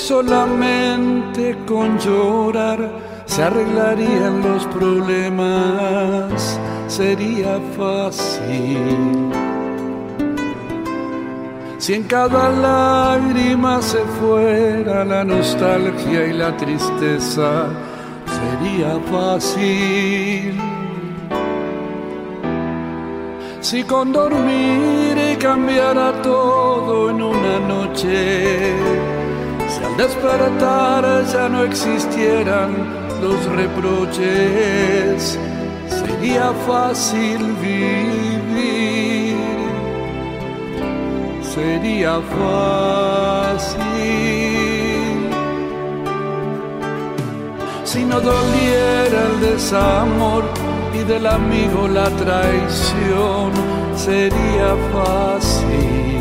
[0.00, 2.90] Solamente con llorar
[3.26, 9.30] se arreglarían los problemas, sería fácil.
[11.78, 17.68] Si en cada lágrima se fuera la nostalgia y la tristeza,
[18.36, 20.58] sería fácil.
[23.60, 28.74] Si con dormir cambiara todo en una noche,
[29.80, 32.70] si al despertar ya no existieran
[33.22, 35.38] los reproches,
[35.88, 39.36] sería fácil vivir.
[41.42, 43.80] Sería fácil.
[47.84, 50.44] Si no doliera el desamor
[50.94, 53.52] y del amigo la traición,
[53.96, 56.19] sería fácil.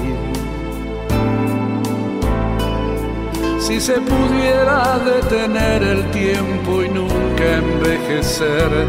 [3.69, 8.87] Si se pudiera detener el tiempo y nunca envejecer,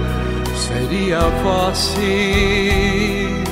[0.54, 3.44] sería fácil.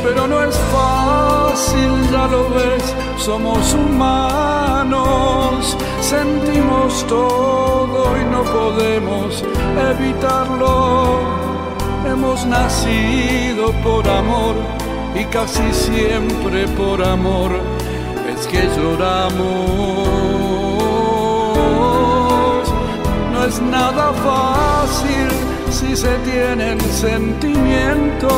[0.00, 9.42] Pero no es fácil, ya lo ves, somos humanos, sentimos todo y no podemos
[9.90, 11.18] evitarlo.
[12.06, 14.54] Hemos nacido por amor
[15.16, 17.73] y casi siempre por amor
[18.54, 19.44] que lloramos.
[23.32, 25.28] No es nada fácil
[25.70, 28.30] si se tienen sentimientos,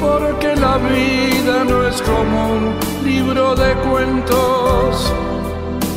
[0.00, 5.12] porque la vida no es como un libro de cuentos.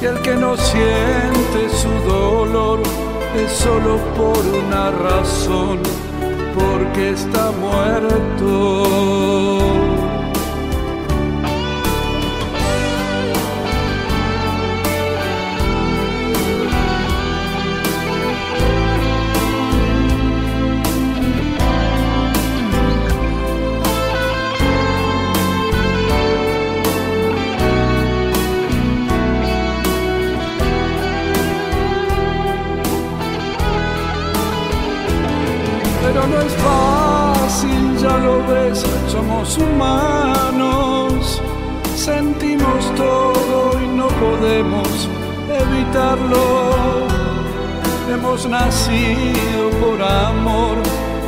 [0.01, 2.80] Y el que no siente su dolor
[3.41, 5.80] es solo por una razón,
[6.57, 9.30] porque está muerto.
[39.20, 41.41] Somos humanos,
[41.95, 45.09] sentimos todo y no podemos
[45.61, 46.45] evitarlo.
[48.13, 50.78] Hemos nacido por amor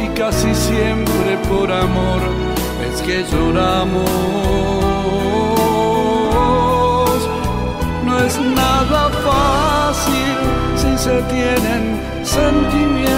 [0.03, 2.21] y casi siempre por amor
[2.87, 4.09] es que lloramos.
[8.05, 10.37] No es nada fácil
[10.77, 13.11] si se tienen sentimientos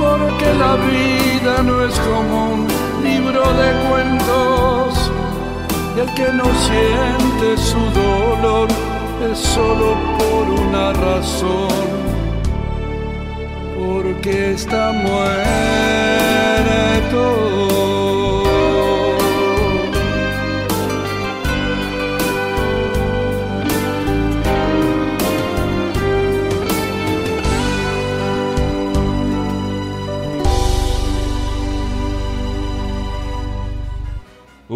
[0.00, 5.12] porque la vida no es como un libro de cuentos
[5.96, 8.68] y el que no siente su dolor
[9.30, 9.88] es solo
[10.18, 11.68] por una razón,
[13.76, 15.34] porque está muerto.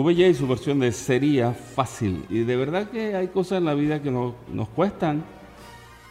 [0.03, 2.25] VJ y su versión de Sería Fácil.
[2.29, 5.25] Y de verdad que hay cosas en la vida que no- nos cuestan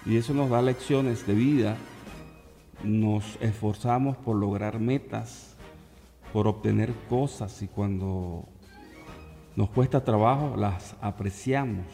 [0.06, 1.78] y eso nos da lecciones de vida.
[2.84, 5.56] Nos esforzamos por lograr metas,
[6.34, 8.46] por obtener cosas y cuando
[9.56, 11.86] nos cuesta trabajo las apreciamos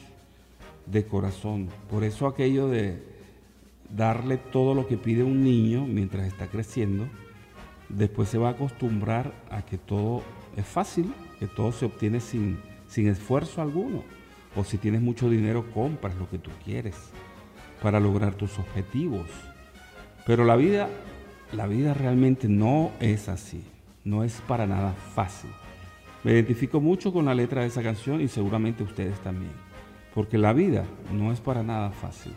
[0.86, 1.70] de corazón.
[1.89, 3.02] Por eso aquello de
[3.89, 7.08] darle todo lo que pide un niño mientras está creciendo,
[7.89, 10.24] después se va a acostumbrar a que todo
[10.56, 14.04] es fácil, que todo se obtiene sin, sin esfuerzo alguno.
[14.56, 16.95] O si tienes mucho dinero, compras lo que tú quieres
[17.82, 19.28] para lograr tus objetivos.
[20.26, 20.88] Pero la vida,
[21.51, 23.64] la vida realmente no es así.
[24.06, 25.49] No es para nada fácil.
[26.24, 29.51] Me identifico mucho con la letra de esa canción y seguramente ustedes también.
[30.14, 32.34] Porque la vida no es para nada fácil.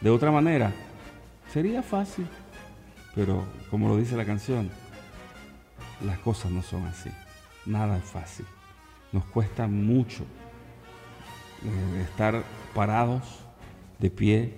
[0.00, 0.72] De otra manera,
[1.52, 2.26] sería fácil.
[3.14, 4.70] Pero como lo dice la canción,
[6.04, 7.10] las cosas no son así.
[7.66, 8.46] Nada es fácil.
[9.12, 10.24] Nos cuesta mucho
[11.64, 12.44] eh, estar
[12.74, 13.22] parados,
[13.98, 14.54] de pie,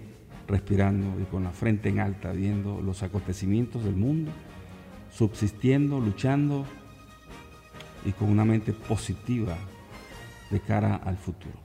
[0.47, 4.33] respirando y con la frente en alta, viendo los acontecimientos del mundo,
[5.11, 6.65] subsistiendo, luchando
[8.05, 9.57] y con una mente positiva
[10.51, 11.59] de cara al futuro.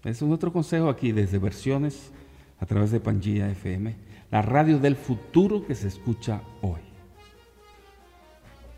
[0.00, 2.12] Ese es nuestro consejo aquí desde Versiones
[2.60, 3.96] a través de Pangía FM,
[4.30, 6.80] la radio del futuro que se escucha hoy.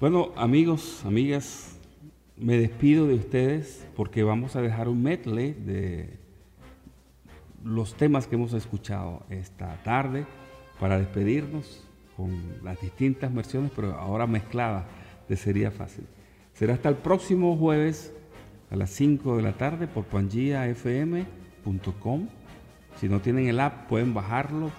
[0.01, 1.78] Bueno, amigos, amigas,
[2.41, 6.19] me despido de ustedes porque vamos a dejar un medley de
[7.65, 10.25] los temas que hemos escuchado esta tarde
[10.79, 11.85] para despedirnos
[12.17, 12.31] con
[12.63, 14.85] las distintas versiones, pero ahora mezcladas
[15.29, 16.07] de Sería Fácil.
[16.55, 18.13] Será hasta el próximo jueves
[18.71, 21.27] a las 5 de la tarde por pangiafm.com.
[22.97, 24.71] Si no tienen el app, pueden bajarlo,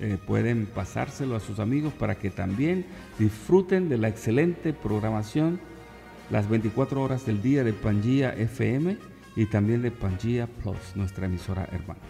[0.00, 2.86] eh, pueden pasárselo a sus amigos para que también
[3.18, 5.60] disfruten de la excelente programación
[6.32, 8.96] las 24 horas del día de Pangía FM
[9.36, 12.00] y también de Pangía Plus, nuestra emisora hermana.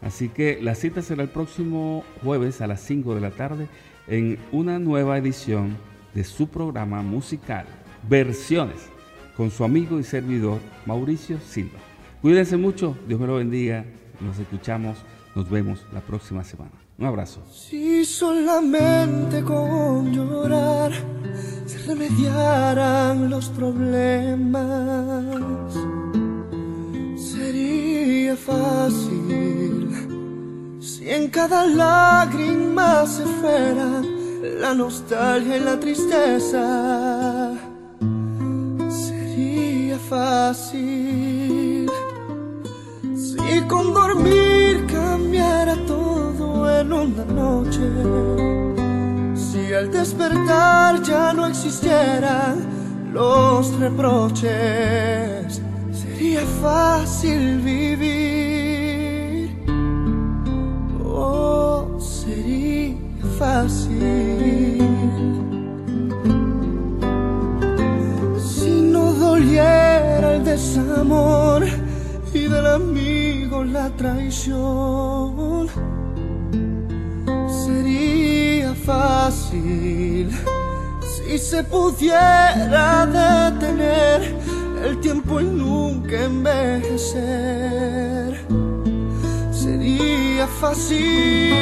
[0.00, 3.66] Así que la cita será el próximo jueves a las 5 de la tarde
[4.06, 5.76] en una nueva edición
[6.14, 7.66] de su programa musical,
[8.08, 8.88] Versiones,
[9.36, 11.80] con su amigo y servidor Mauricio Silva.
[12.22, 13.84] Cuídense mucho, Dios me lo bendiga,
[14.20, 14.96] nos escuchamos,
[15.34, 16.85] nos vemos la próxima semana.
[16.98, 17.42] Un abrazo.
[17.52, 20.92] Si solamente con llorar
[21.66, 24.64] se remediaran los problemas,
[27.16, 29.90] sería fácil
[30.80, 34.02] si en cada lágrima se fuera
[34.58, 37.52] la nostalgia y la tristeza.
[38.88, 41.35] Sería fácil
[43.46, 47.88] si con dormir cambiara todo en una noche.
[49.34, 55.60] Si al despertar ya no existieran los reproches,
[55.92, 59.50] sería fácil vivir.
[61.04, 62.96] Oh, sería
[63.38, 64.82] fácil.
[68.38, 71.64] Si no doliera el desamor
[72.34, 72.66] y del
[73.56, 75.68] amigo la traición,
[77.48, 80.30] sería fácil
[81.00, 84.36] si se pudiera detener
[84.84, 87.26] el tiempo y nunca envejecer.
[89.50, 91.56] Sería fácil,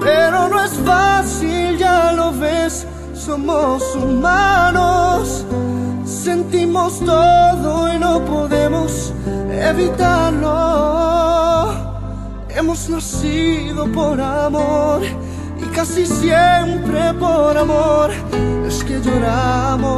[0.00, 5.44] pero no es fácil, ya lo ves, somos humanos.
[6.04, 9.12] Sentimos todo y no podemos
[9.60, 10.50] evitarlo.
[12.48, 15.02] Hemos nacido por amor
[15.58, 18.10] y casi siempre por amor
[18.66, 19.90] es que lloramos.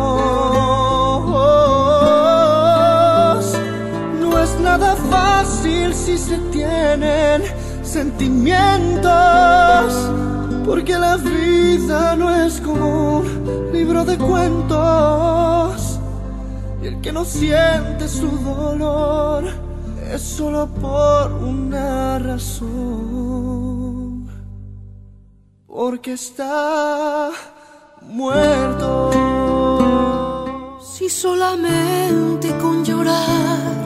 [4.21, 7.43] No es nada fácil si se tienen
[7.83, 9.03] sentimientos,
[10.67, 15.82] porque la vida no es como un libro de cuentos.
[17.03, 19.45] Que no siente su dolor
[20.13, 24.29] es solo por una razón.
[25.67, 27.31] Porque está
[28.03, 29.11] muerto.
[30.81, 33.81] Si solamente con llorar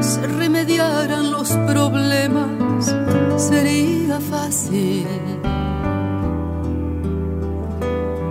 [0.00, 2.96] se remediaran los problemas,
[3.36, 5.06] sería fácil.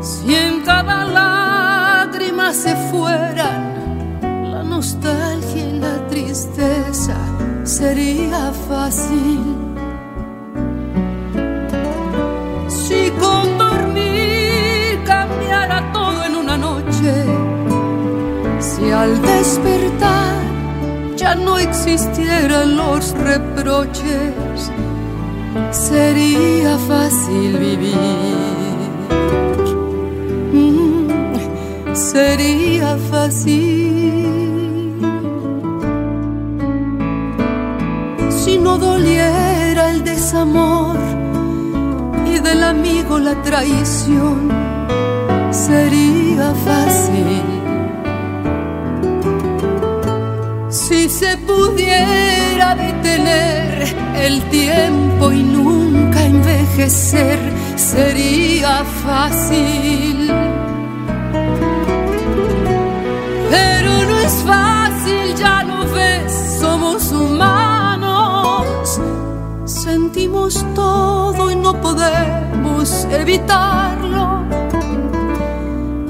[0.02, 3.66] Si en cada lágrima se fueran
[4.78, 7.18] nostalgia y la tristeza,
[7.64, 9.42] sería fácil.
[12.68, 17.14] Si con dormir cambiara todo en una noche,
[18.60, 20.36] si al despertar
[21.16, 24.72] ya no existieran los reproches,
[25.72, 27.96] sería fácil vivir.
[30.54, 34.47] Mm, sería fácil.
[38.68, 40.97] No doliera el desamor
[42.32, 44.38] y del amigo la traición
[45.68, 47.43] sería fácil.
[50.84, 53.68] Si se pudiera detener
[54.28, 57.39] el tiempo y nunca envejecer,
[57.78, 58.74] sería
[59.05, 60.18] fácil.
[63.53, 67.66] Pero no es fácil, ya no ves, somos humanos.
[70.18, 74.41] Sentimos todo y no podemos evitarlo.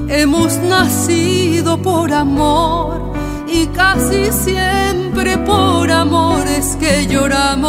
[0.08, 3.12] Hemos nacido por amor
[3.46, 7.68] y casi siempre por amores que lloramos.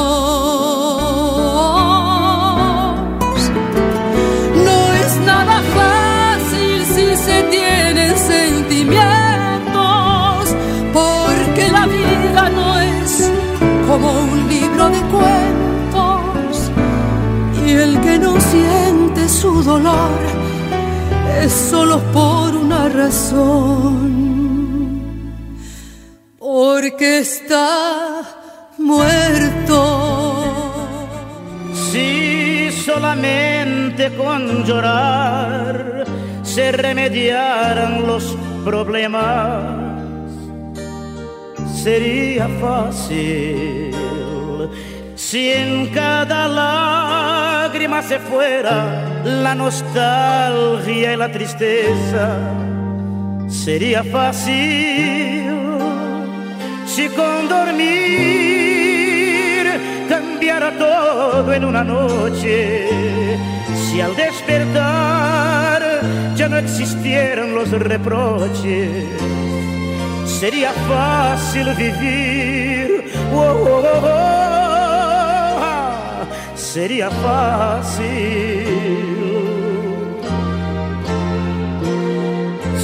[4.66, 7.44] No es nada fácil si se
[17.70, 20.20] y el que no siente su dolor
[21.44, 24.30] es solo por una razón
[26.40, 28.22] porque está
[28.78, 29.78] muerto.
[31.92, 36.06] Si solamente con llorar
[36.42, 40.02] se remediaran los problemas,
[41.84, 43.96] sería fácil.
[45.16, 46.48] Si en cada
[47.70, 52.36] lágrima se fuera la nostalgia y la tristeza,
[53.48, 55.54] sería fácil
[56.88, 58.00] si con dormir
[60.10, 62.90] cambiara todo en una noche,
[63.76, 66.02] si al despertar
[66.36, 69.06] ya no existieran los reproches,
[70.26, 73.12] sería fácil vivir.
[73.32, 74.49] Oh, oh, oh, oh.
[76.74, 78.06] Sería fácil.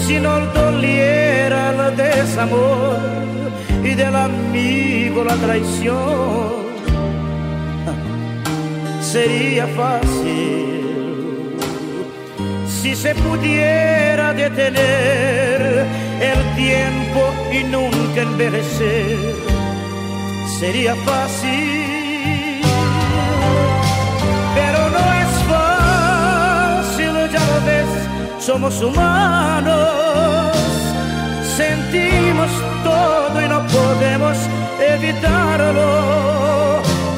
[0.05, 2.97] Si no doliera el desamor
[3.83, 6.65] y del amigo la traición.
[9.01, 11.55] Sería fácil
[12.67, 15.85] si se pudiera detener
[16.31, 17.21] el tiempo
[17.57, 19.35] y nunca envejecer.
[20.59, 21.74] Sería fácil,
[28.45, 30.55] somos humanos
[31.57, 32.51] sentimos
[32.83, 34.37] todo y no podemos
[34.79, 35.89] evitarlo.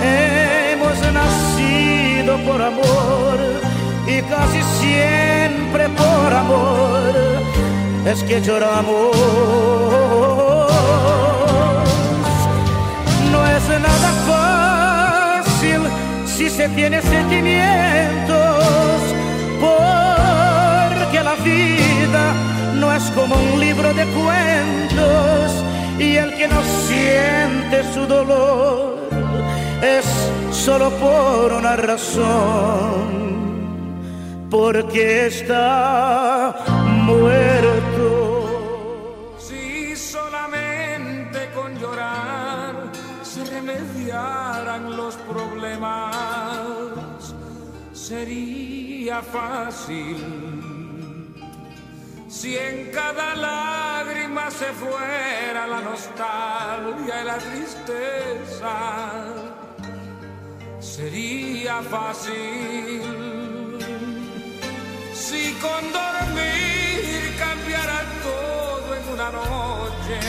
[0.01, 3.37] Hemos nacido por amor
[4.07, 7.13] y casi siempre por amor
[8.05, 9.17] es que lloramos.
[13.31, 15.81] No es nada fácil
[16.25, 18.56] si se tiene sentimientos,
[22.97, 25.51] es como un libro de cuentos
[25.99, 28.97] y el que no siente su dolor
[29.83, 30.05] es
[30.51, 33.05] solo por una razón,
[34.49, 36.55] porque está
[37.05, 38.15] muerto.
[39.37, 42.91] Si solamente con llorar
[43.21, 46.15] se remediaran los problemas,
[47.93, 50.56] sería fácil
[52.39, 58.75] si en cada lágrima se fuera la nostalgia y la tristeza,
[60.79, 63.01] sería fácil.
[65.15, 70.19] Si con dormir cambiara todo en una noche,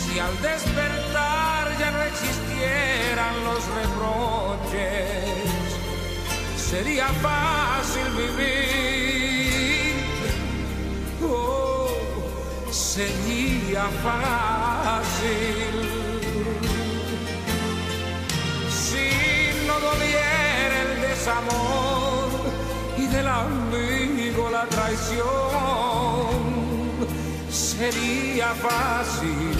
[0.00, 5.08] si al despertar ya no existieran los reproches,
[6.70, 9.07] sería fácil vivir
[12.78, 15.74] sería fácil.
[18.70, 19.06] Si
[19.66, 22.28] no doliera el desamor
[22.96, 25.26] y del amigo la traición
[27.50, 29.56] sería fácil.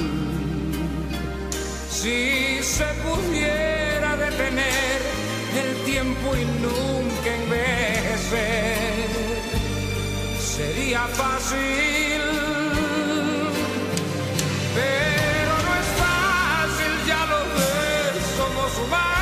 [1.90, 5.00] Si se pudiera detener
[5.62, 8.78] el tiempo y nunca envejecer
[10.38, 12.37] sería fácil
[18.78, 19.17] survive.